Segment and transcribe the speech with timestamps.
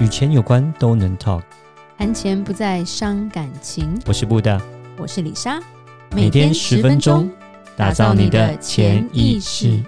[0.00, 1.42] 与钱有关都能 talk，
[1.96, 3.96] 谈钱不再伤感情。
[4.06, 4.60] 我是布大，
[4.96, 5.60] 我是李莎，
[6.10, 7.30] 每天十分钟，
[7.76, 9.80] 打造你的潜意识，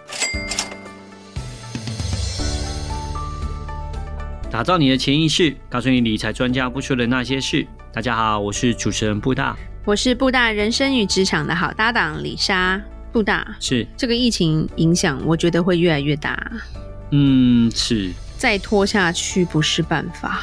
[4.49, 7.67] 打造你的潜意识，告诉你理财专家不说的那些事。
[7.93, 12.81] 大家好，我是主持人布大，我是布大人生与职场的好搭档李莎。
[13.11, 16.53] 布大是这个疫情影响，我觉得会越来越大。
[17.11, 18.13] 嗯，是。
[18.47, 20.41] 再拖下去不是办法。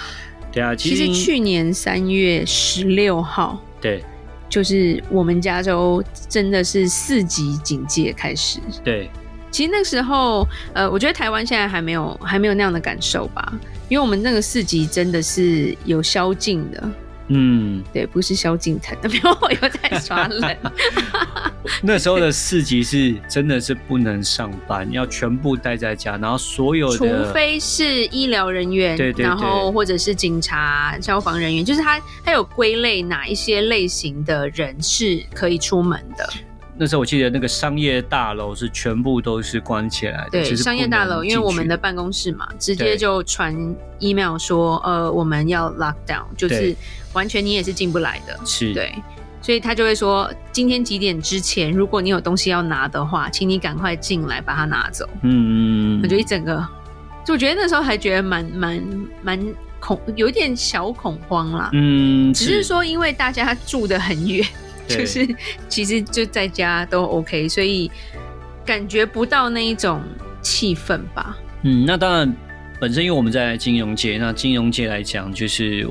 [0.51, 4.03] 对啊，其实，去年三月十六号，对，
[4.49, 8.59] 就是我们加州真的是四级警戒开始。
[8.83, 9.09] 对，
[9.49, 13.53] 其实那时候，呃，我觉得台湾现在还没有还没有那样的感受吧，
[13.87, 16.91] 因为我们那个四级真的是有宵禁的。
[17.35, 20.55] 嗯，对，不是萧敬腾，没有，我又在耍冷。
[21.81, 36.29] 那时候的四级是真的是不能上班，要全部待在家，然后所有的，除非是医疗人员，对对对，然后或者是警察、消防人员，就是他他有归类哪一些类型的人是可以出门的。
[36.75, 43.55] 那时候我记得那个商业大楼是全部都是关起来的，对，商业大楼，因为我们的办公室嘛，直接就传
[43.99, 46.75] email 说，呃，我们要 lock down，就是
[47.13, 48.93] 完全你也是进不来的，是对，
[49.41, 55.07] 所以他就会说，今天几点之前，如果你有东西要拿的话，请你赶快进来把它拿走。
[55.21, 56.67] 嗯，我觉得一整个，
[57.25, 58.83] 就我觉得那时候还觉得蛮蛮
[59.21, 61.69] 蛮恐，有一点小恐慌啦。
[61.73, 64.45] 嗯，只是说因为大家住的很远。
[64.85, 65.25] 就是
[65.69, 67.89] 其实就在家都 OK，所以
[68.65, 70.01] 感觉不到那一种
[70.41, 71.37] 气氛吧。
[71.61, 72.35] 嗯，那当然，
[72.81, 75.89] 本身因为我们在金融界，那金融界来讲，就是。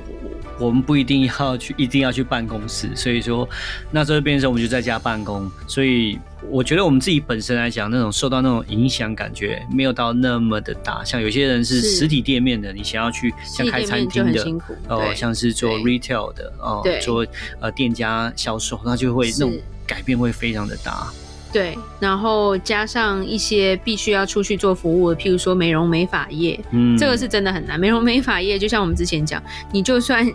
[0.62, 3.48] 我们不一定要去，一定要去办公室，所以说
[3.90, 5.50] 那这边的时候我们就在家办公。
[5.66, 11.02] 所以我觉得我们自己本身来讲，那种受到那种影响感觉没有到那么的大。
[11.04, 14.44] 像有些人是实体店面的，你想要去像开餐厅的
[14.88, 17.26] 哦，像是做 retail 的哦，做
[17.60, 19.52] 呃店家销售，那就会那种
[19.86, 21.08] 改变会非常的大。
[21.52, 27.78] 对，然后加上一些必须要出去做服务的，譬如说美容美发业，嗯，这个是真的很难。
[27.78, 29.42] 美容美发业就像我们之前讲，
[29.72, 30.26] 你就算。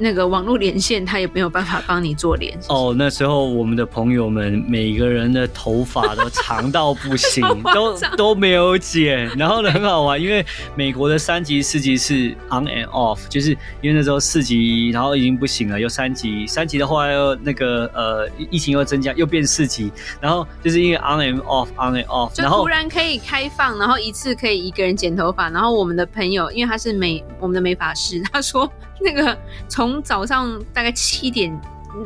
[0.00, 2.74] 那个网络连线，他也没有办法帮你做连线。
[2.74, 7.44] 哦，那时候我们的朋友们每个人的头发都长到不行，
[7.74, 9.28] 都都没有剪。
[9.36, 10.44] 然后呢，很好玩，因为
[10.74, 13.50] 美国的三级、四级是 on and off，就是
[13.82, 19.92] 因为那时候四级，然后已经不行了，又三级，三级的话又那个呃疫情又增加，又变四级。
[20.20, 25.50] 然后就是因为 on and off，on and off，就突然可以开放，然后一次可以一个人剪头发。
[25.50, 28.70] 然后我们的朋友，因为他是美我们的美发师，他说。
[29.02, 29.36] 那个
[29.68, 31.58] 从早上大概七点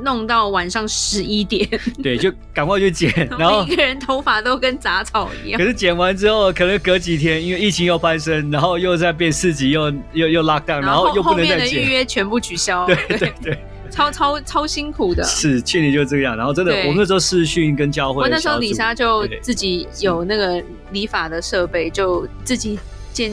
[0.03, 1.69] 弄到晚上十一点，
[2.03, 5.61] 对，就赶快去剪， 然后每个人头发都跟杂草一样。
[5.61, 11.59] 可是剪完之后，可能隔几天，因为疫情又攀升，然后又在变四级，又又又 lock down，然后又不能再剪。
[11.59, 13.59] 后面的预约全部取消，对对对，
[13.91, 15.23] 超超超辛苦的。
[15.25, 20.63] 是去年就这样，然后真的，我们那时候试训跟教会，我那时候李莎就自己有那个
[20.93, 22.79] 理发的设备，就自己
[23.13, 23.31] 剪。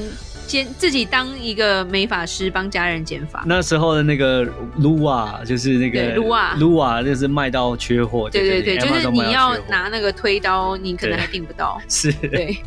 [0.52, 3.42] 先自己当一个美发师，帮家人剪发。
[3.46, 4.46] 那时候的那个
[4.80, 8.30] 撸瓦，就是那个撸瓦，撸瓦就是卖到缺货。
[8.30, 11.82] 对对对，就是你要拿那个推刀，你可能还订不到。
[11.88, 12.58] 是，对。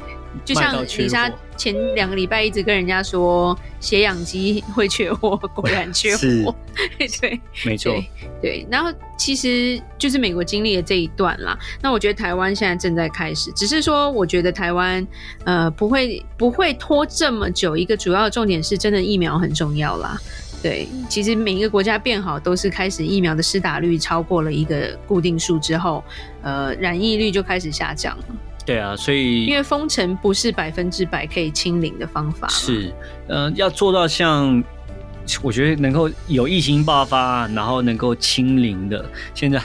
[0.45, 6.55] 就像李莎前两个礼拜一直跟人家说血氧机会缺货，果然缺货。
[7.21, 7.95] 对，没错。
[8.41, 11.59] 对，然后其实就是美国经历了这一段啦。
[11.81, 15.07] 那我觉得台湾现在正在开始，只是说我觉得台湾
[15.45, 17.77] 呃不会不会拖这么久。
[17.77, 20.19] 一个主要的重点是真的疫苗很重要啦。
[20.63, 26.03] 对，其实每一个国家变好都是开始疫苗的施打率超过了一个固定数之后，
[26.43, 28.25] 呃，染疫率就开始下降了。
[28.67, 32.93] 对啊，所以因为封城不是百分之百可以清零的方法，是，
[33.29, 34.65] 嗯、呃，要做到像
[35.43, 39.05] 我觉得能够有疫情爆发，然后能够清零的，
[39.35, 39.61] 现在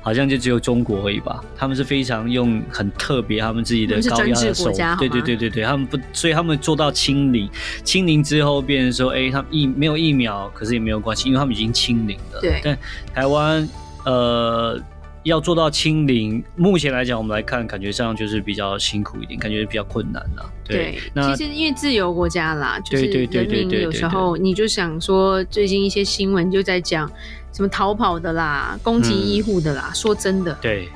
[0.00, 1.42] 好像就只有中国而已吧？
[1.56, 7.48] 他们是非常用很特别他们自己的高压的手，对对对对对，他们不，所以他们做到清零，
[7.84, 12.40] 清零之后变成说，哎，他们疫没有疫苗，可是也没有关系，因为他们已经清零了。
[12.40, 12.78] 对，但
[13.14, 13.68] 台湾，
[14.04, 14.80] 呃。
[15.22, 20.52] 要做到清零，目前来讲，我们来看，感觉上就是比较辛苦一点，感觉比较困难了。
[20.64, 27.10] 对，对那其实因为自由国家啦，就是人民有时候你就想说，最近一些新闻就在讲
[27.52, 29.86] 什么逃跑的啦，攻击医护的啦。
[29.88, 30.88] 嗯、说真的，对。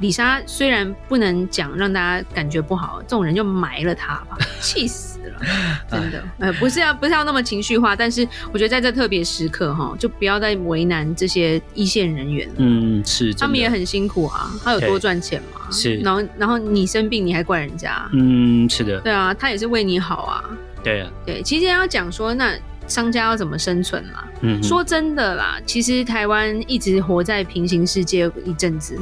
[0.00, 5.40] 李莎虽然不能讲让大家感觉不好，这种人就埋了他吧， 气死了，
[5.90, 6.22] 真的。
[6.38, 12.54] 呃，不是要不是要那么情绪化，但是我觉得在这特别时刻哈，就不要再为难这些一线人员了。
[12.58, 15.70] 嗯，是，他们也很辛苦啊，他有多赚钱嘛？
[15.70, 15.96] 是。
[15.96, 18.08] 然后然后你生病你还怪人家？
[18.12, 19.00] 嗯，是的。
[19.00, 20.44] 对啊，他也是为你好啊。
[20.82, 21.10] 对啊。
[21.24, 22.54] 对，其实要讲说那。
[22.88, 24.24] 商家要怎么生存啦。
[24.42, 28.96] 嗯，说真的啦，其实台湾一直活在平行世界一阵子。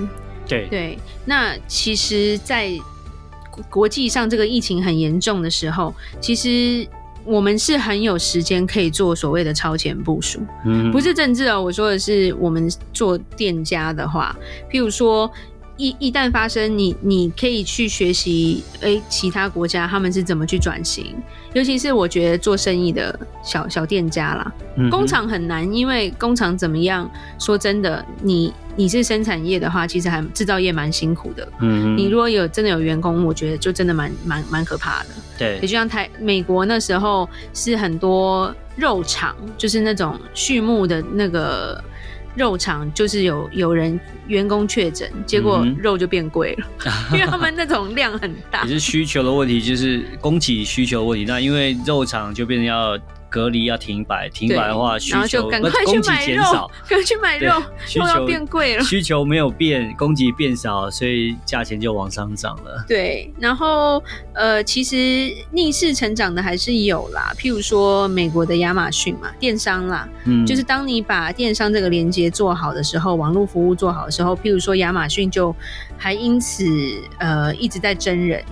[0.49, 2.71] 对对，那其实，在
[3.71, 6.87] 国际上这个疫情很严重的时候，其实
[7.25, 10.41] 我们是很有时间可以做所谓的超前部署。
[10.65, 14.37] 嗯，不是政治哦，我说的是我们做店家的话，
[14.71, 15.31] 譬如说。
[15.77, 21.15] 一一旦发生，你你可以去学习，哎，其他国家他们是怎么去转型？
[21.53, 27.11] 尤其是我觉得做生意的小小店家啦，嗯、工厂很难，因为工厂怎么样？
[27.39, 31.49] 说真的，你你是生产业的话，其实还制造业蛮辛苦的。
[31.61, 35.09] 嗯，你如果有真的有员工，我觉得就真的蛮蛮蛮可怕的。
[35.37, 41.83] 对，也就像台美国那时候是很多肉厂，就是那种畜牧的那个。
[42.35, 48.63] 肉厂就是有有人员工确诊，结果肉就变贵了，嗯， 因为他们那种量很大。
[48.65, 51.25] 也是需求的问题，就是供给需求的问题。
[51.25, 52.99] 那因为肉厂就变成要。
[53.35, 56.43] 隔离要停摆，停摆的话，需求， 赶快去买肉，
[56.89, 58.85] 赶快去买肉，需求变贵了。
[58.85, 62.85] 需求没有变，供给变少，所以价钱就往上涨了。
[62.87, 64.01] 对，然后
[64.35, 75.53] 呃，其实逆势成长的还是有啦，譬如说美国的亚马逊嘛，电商啦，嗯，就是当你把电商这个连接做好的时候，网络服务做好的时候，譬如说亚马逊就
[75.99, 76.65] 还因此
[77.19, 78.45] 呃一直在征人。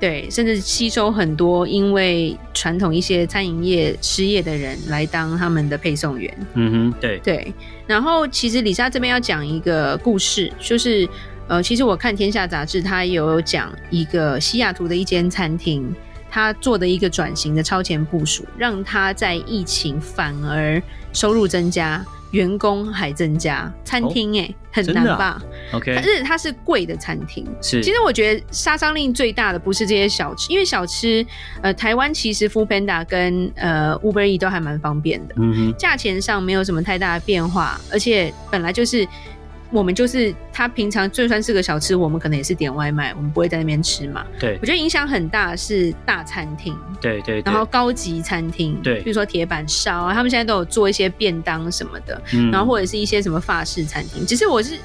[0.00, 6.34] 对，甚至吸收很多因为传统一些餐饮业失业的人来当他们的配送员。
[6.54, 7.54] 嗯哼，对对。
[7.86, 11.06] 然后其实李莎这边要讲一个故事，就是
[11.48, 15.94] 呃，其实我看《天下杂志》，它有讲一个西雅图的一间餐厅，
[16.30, 20.82] 它做的一个转型的超前部署，让它在疫情反而
[21.12, 22.02] 收入增加。
[22.30, 25.42] 员工还增加，餐厅哎、欸、很难吧、啊、
[25.72, 27.46] ？OK，但是它是贵的餐厅。
[27.60, 31.24] 是，其实我觉得杀伤力最大的不是这些小吃，因为小吃，
[31.62, 39.06] 呃，台湾其实 Foodpanda 跟呃 Uber Eats 都还蛮方便的，嗯哼，价钱上没有什么太大的变化，而且本来就是。
[39.72, 44.26] 我们就是他平常就算是个小吃，我们可能也是点外卖，我们不会在那边吃嘛。
[44.38, 54.26] 对，我觉得影响很大是大餐厅，对，对对，然后高级餐厅，对，比如说铁板烧啊，他们现在都有做一些便当什么的，嗯，然后或者是一些什么法式餐厅。
[54.26, 54.76] 只是我是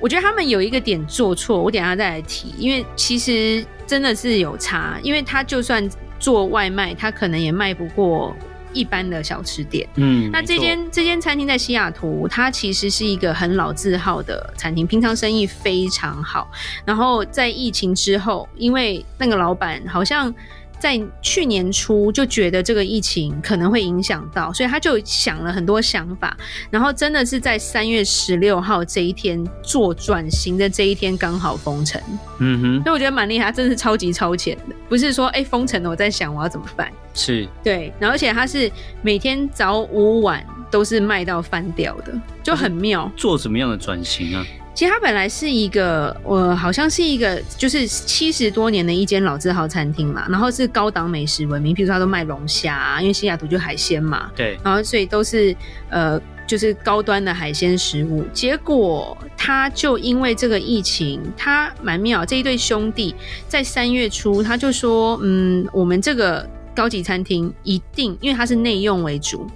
[0.00, 5.86] 我觉得他们有一个点做错，我等下再来提，因为其实真的是有差，因为他就算
[6.18, 8.34] 做外卖，他可能也卖不过。
[8.74, 16.50] 一般的小吃店，嗯，那这间这间餐厅在西雅图，它其实是一个很老字号的餐厅，平常生意非常好。
[16.84, 20.34] 然后在疫情之后，因为那个老板好像。
[20.84, 26.36] 在去年初就觉得这个疫情可能会影响到，所以他就想了很多想法，
[26.70, 31.98] 然后真的是在三月十六号这一天做转型的这一天刚好封城。
[32.38, 38.70] 嗯哼，所以我觉得蛮厉害，他真的是超级超前的，不是说哎、欸、封城了我在想我要怎么办，是对，然后而且他是
[39.00, 43.10] 每天早午晚都是卖到翻掉的，就很妙。
[43.16, 44.44] 做什么样的转型啊？
[44.74, 55.54] 其实它本来是一个，呃，好像是一个，就是七十多年的一间老字号餐厅嘛，然后是高档美食闻名，譬如说它都卖龙虾啊，因为西雅图就海鲜嘛，对，然后所以都是
[55.90, 58.24] 呃，就是高端的海鲜食物。
[58.32, 63.14] 结果他就因为这个疫情，他蛮妙，这一对兄弟
[63.46, 66.44] 在三月初他就说，嗯，我们这个
[66.74, 69.46] 高级餐厅一定，因为它是内用为主，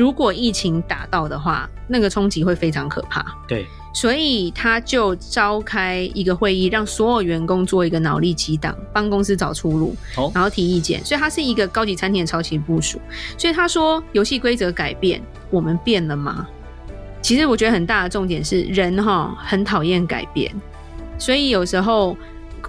[0.00, 3.22] 如果疫情打到的话，那个冲击会非常可怕。
[3.46, 3.66] 对。
[3.92, 9.94] 所以他就召开一个会议，让所有员工做一个脑力激荡，帮公司找出路，
[10.32, 11.04] 然后提意见。
[11.04, 12.98] 所以他是一个高级餐厅的超前部署。
[13.36, 16.48] 所以他说，游戏规则改变，我们变了吗？
[17.20, 20.50] 其实我觉得很大的重点是，人哈很讨厌改变，
[21.18, 22.16] 所以有时候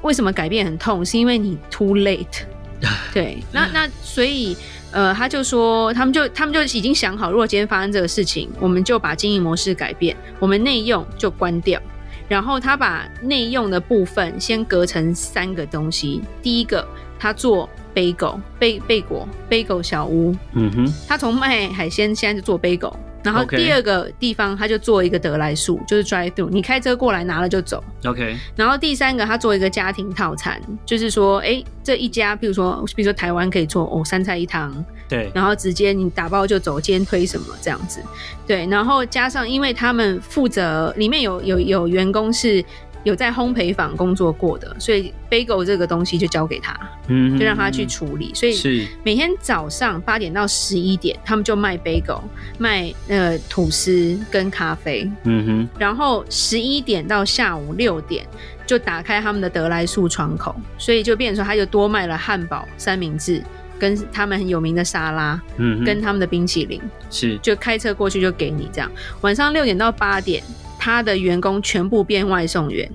[0.02, 2.42] 为什么改变很痛，是因为你 too late。
[3.14, 4.58] 对，那那所以。
[4.92, 11.82] 呃，他就说，他们就他们就已经想好，如果今天发生这个事情，我们就把经营模式改变，我们内用就关掉，
[12.28, 16.22] 然后他把内用的部分先隔成三个东西。
[16.42, 16.86] 第一个，
[17.18, 22.94] 他做贝狗贝贝果贝狗小屋，嗯哼，他从卖海鲜现在就做贝果。
[23.24, 27.84] 然后第二个地方，他就做一个得来速，就是 drive through，你开车过来拿了就走。
[28.06, 28.36] OK。
[28.56, 34.74] 然后第三个，他做一个家庭套餐，就是说，哎，这一家，比如说，比如说台湾可以做哦，三菜一汤。
[35.08, 35.32] 对。
[35.34, 38.02] 然后直接你打包就走，今天推什么这样子。
[38.48, 38.66] 对。
[38.68, 42.64] 然后加上，因为他们负责里面有有有员工是。
[43.04, 48.32] 有在烘焙坊工作过的，所以 bagel 这个东西就交给他，嗯，就让他去处理。
[48.34, 52.22] 所以是每天早上八点到十一点，他们就卖 bagel，
[52.58, 55.70] 卖呃吐司跟咖啡，嗯哼。
[55.80, 58.26] 然后十一点到下午六点
[58.68, 63.44] 就打开他们的得来速窗口，所以就变成说他就多卖了汉堡、三明治
[63.80, 66.80] 跟他们很有名的沙拉，嗯，跟他们的冰淇淋，
[67.10, 68.92] 是就开车过去就给你这样。
[69.22, 70.44] 晚上六点到八点，
[70.84, 72.92] 他的员工全部变外送员，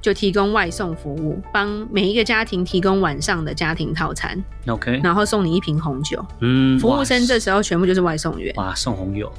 [0.00, 9.32] 就提供外送服务，帮每一个家庭提供晚上的家庭套餐，OK，然后送你一瓶红酒，嗯，服务生这时候全部就是外送员，哇，送红酒。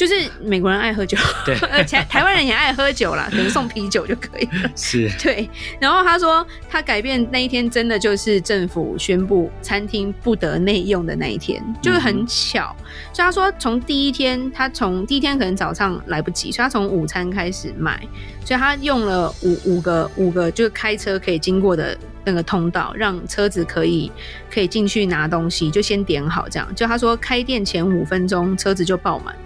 [0.00, 1.14] 就是美国人爱喝酒，
[1.44, 4.70] 对， 而且台湾人也爱喝酒啦， 可能送啤酒就可以了。
[4.74, 5.46] 是， 对。
[5.78, 12.74] 然后他说，他改变那一天真的就是政府宣布餐厅不得内用的那一天，就是很巧。
[12.78, 18.00] 嗯、所以他说，从第一天，他从第一天可能早上来不及，所以他从午餐开始卖，
[18.42, 24.10] 所以他用了五五个五个就是开车可以经过的那个通道，让车子可以
[24.50, 26.74] 可以进去拿东西，就先点好这样。
[26.74, 29.36] 就他说，开店前五分钟车子就爆满。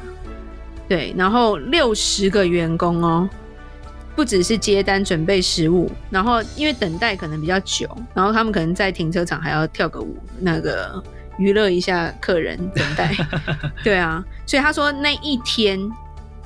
[0.88, 3.28] 对，然后六十个员工哦，
[4.14, 11.02] 不只是接单准备食物，然后因为等待可能比较久，然后他们可能在停车场还要跳个舞，那个
[11.38, 13.14] 娱乐一下客人等待。
[13.82, 15.80] 对啊，所以他说那一天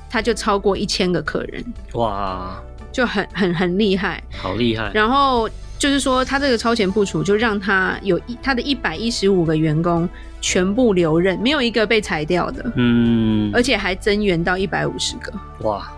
[0.09, 2.59] 他就超过一千个客人，哇，
[2.91, 4.89] 就很很很厉害，好厉害。
[4.93, 10.07] 然后就是说他这个超前部署，就让他有一他的一百一十五个员工。
[10.41, 15.33] 全部留任，没有一个被裁掉的，嗯，而且还增援到一百五十个，
[15.67, 15.91] 哇，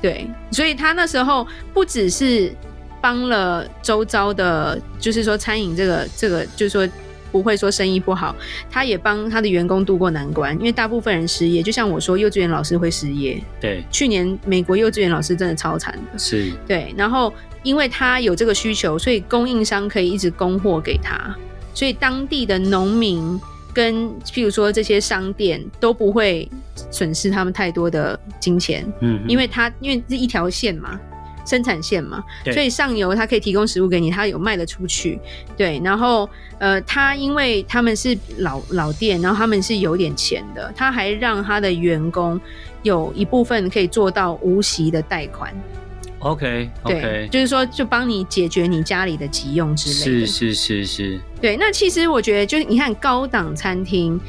[0.00, 2.54] 对，所以他那时候不只是
[3.00, 6.88] 帮了周遭的，就是说餐饮这个这个，就是说
[7.32, 8.36] 不会说生意不好，
[8.70, 17.32] 他也帮他的员工渡过难关，因为大部分人失业，就像我说，幼稚园老师会失业，对，去年美国幼稚园老师真的超惨的，是，对，然后
[17.64, 21.34] 因为他有这个需求，所以供应商可以一直供货给他，
[21.74, 23.40] 所以当地的农民。
[23.72, 26.48] 跟譬如说这些商店都不会
[26.90, 30.98] 损失他们太多的金钱，嗯，因为他因为是一条线嘛，
[31.46, 35.18] 生产线嘛，所以上游它可以提供食物给你，它有卖得出去，
[35.56, 42.40] 对，然后呃，他因为他们是老老店，然后他们是有点钱的，他还让他的员工
[42.82, 45.52] 有一部分可以做到无息的贷款。
[46.22, 47.28] OK，对，okay.
[47.28, 50.26] 就是说，就帮你解决你家里的急用之类的。
[50.26, 51.20] 是是是是。
[51.40, 54.20] 对，那其实我觉得，就是你看高档餐厅，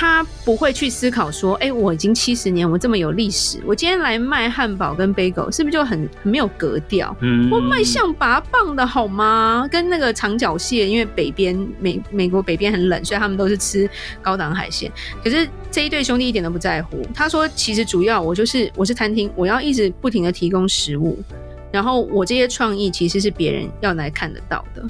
[0.00, 7.14] 他不会去思考说，哎、欸，我已经七十年，我这么有历史，我今天来卖汉堡跟贝果，是不是就很很没有格调？
[7.20, 7.50] 嗯。
[7.50, 9.68] 我卖象拔蚌的好吗？
[9.70, 13.86] 跟那个长脚蟹，因为北边美美国北边很冷，所以他们都是吃
[14.22, 14.90] 高档海鲜。
[15.22, 17.02] 可是这一对兄弟一点都不在乎。
[17.14, 21.22] 他说，其实主要我就是我是餐厅，我要一直不停的提供食物。
[21.70, 24.82] 然后我这些创意其实是别人要来看得到的，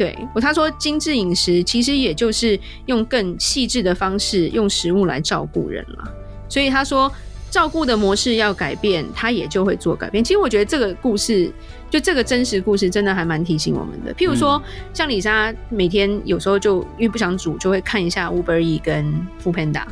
[0.00, 6.10] 对我他说精致饮食其实也就是用更细致的方式用食物来照顾人了，
[6.48, 7.12] 所以他说
[7.50, 10.24] 照顾的模式要改变，他也就会做改变。
[10.24, 11.52] 其实我觉得这个故事
[11.90, 14.14] 就这个真实故事真的还蛮提醒我们的。
[14.14, 14.62] 譬如说
[14.94, 19.82] 像李莎每天有时候就因为不想煮，就会看一下 Uber Eats 跟 Foodpanda，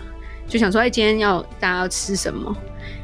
[0.48, 2.56] 就想说哎今天要大家要吃什么。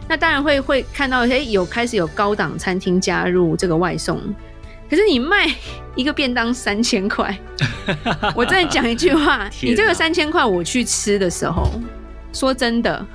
[0.08, 4.18] 那当然会会看到，哎，有开始有高档餐厅加入这个外送，
[4.88, 5.52] 可是你卖
[5.94, 7.36] 一个便当三千块，
[8.34, 11.70] 我再讲一句话，你这个三千块我去吃的时候，
[12.32, 13.06] 说真的。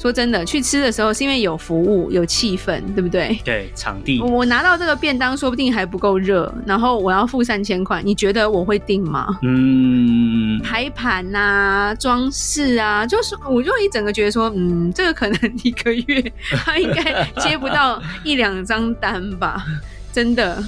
[0.00, 3.36] 说真的，去吃的时候是因为有服务、有气氛，对不对？
[3.44, 4.20] 对，场地。
[4.22, 9.26] 我拿到这个便当，说不定还不够热，然后我要付三千块，你觉得我会订吗？
[9.42, 16.32] 嗯，排盘啊，装饰啊，就是我就一整个觉得说，嗯，这个可能一个月
[16.64, 19.64] 他应该接不到一两张单吧，
[20.12, 20.62] 真的，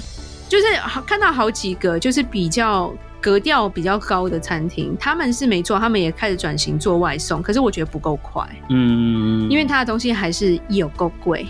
[0.51, 0.65] 就是
[1.05, 2.93] 看到好几个，就是比较。
[3.23, 11.45] 格调比较高的餐厅，他们是没错，他们也开始转型做外送，可是我觉得不够快，嗯，因为他的东西还是有够贵，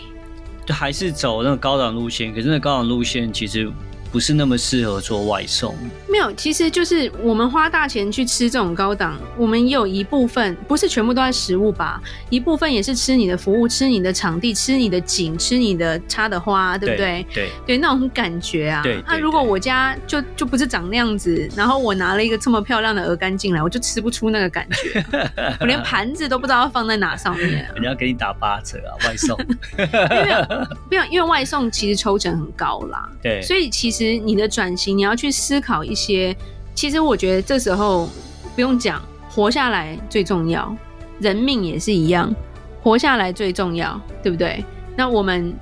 [0.65, 3.71] 就还是走那个高档路线，可是那个高档路线其实。
[4.11, 5.73] 不是那么适合做外送。
[6.09, 17.25] 没有，其实就是我们花大钱去吃这种高档，我们也有一部分不是全部都在食物吧，一部分也是吃你的服务，吃你的场地，吃你的景，吃你的插的花，对不对？
[17.33, 18.81] 对对，那种感觉啊。
[18.83, 19.01] 对。
[19.07, 25.05] 那如果我家就就不是长那样子，然后我拿了一个这么漂亮的鹅肝进来，我就吃不出那个感觉，
[25.61, 27.65] 我连盘子都不知道放在哪上面。
[27.75, 29.37] 人家给你打八折啊，外送。
[29.79, 30.47] 因为
[30.89, 33.09] 没有，因为外送其实抽成很高啦。
[33.23, 33.41] 对。
[33.41, 34.00] 所以其实。
[34.01, 36.35] 其实你的转型，你要去思考一些。
[36.73, 38.09] 其实我觉得这时候
[38.55, 40.75] 不用讲，活下来最重要，
[41.19, 42.33] 人命也是一样，
[42.81, 44.65] 活下来最重要，对不对？
[44.95, 45.53] 那我们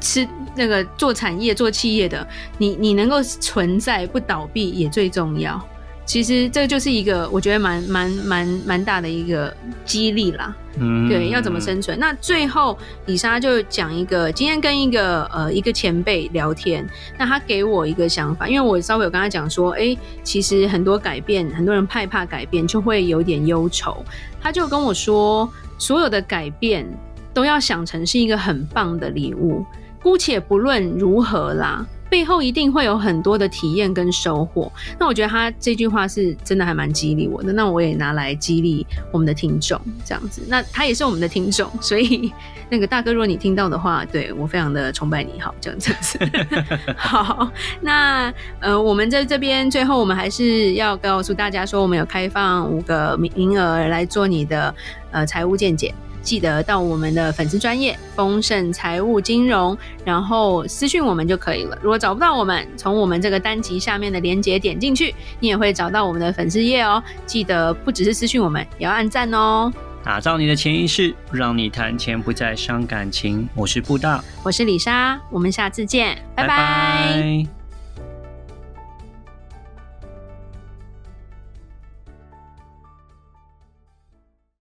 [0.00, 0.26] 吃
[0.56, 2.26] 那个做产业、做企业的，
[2.56, 5.62] 你你能够存在不倒闭也最重要。
[6.06, 10.54] 其实这就是一个我觉得蛮蛮蛮蛮大的一个激励啦。
[10.76, 11.96] 嗯，对，要怎么生存？
[11.98, 16.84] 那最后李莎就讲一个，今天跟一个呃一个前辈聊天，
[17.16, 24.04] 那他给我一个想法，因为我稍微有跟他讲说，哎，其实很多改变，很多人害怕改变，就会有点忧愁。
[24.40, 26.84] 他就跟我说，所有的改变
[27.32, 29.64] 都要想成是一个很棒的礼物，
[30.02, 31.86] 姑且不论如何啦。
[32.14, 34.70] 背后一定会有很多的体验跟收获。
[35.00, 37.52] 那我觉得他这句话是真的还蛮激励我的。
[37.52, 40.40] 那我也拿来激励我们的听众，这样子。
[40.46, 42.32] 那他也是我们的听众，所以
[42.70, 46.20] 那个大哥，如果你听到的话，对，我非常的崇拜你，好，这样子。
[46.96, 54.72] 好，那呃，我们在这边最后，我们还是要告诉大家说，我们有开放五个名额来做你的
[55.10, 55.92] 呃财务见解。
[56.24, 61.78] 记得到我们的粉丝专业丰盛财务金融，然后私讯我们就可以了。
[61.82, 67.02] 如果找不到我们，从我们这个单集下面的链接点进去，你也会找到我们的粉丝页哦。
[67.26, 69.70] 记得不只是私讯我们，也要按赞哦。
[70.02, 73.48] 打造你的潜意识，让你谈钱不再伤感情。
[73.54, 76.48] 我是布大，我是李莎，我们下次见，拜拜。
[76.48, 77.63] 拜拜。